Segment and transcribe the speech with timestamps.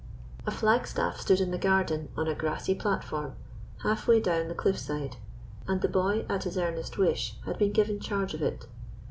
[0.47, 3.35] A flagstaff stood in the garden on a grassy platform,
[3.83, 5.17] half way down the cliff side,
[5.67, 8.65] and the boy at his earnest wish had been given charge of it.